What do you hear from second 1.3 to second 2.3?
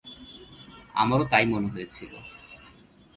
তাই মনে হয়েছিল।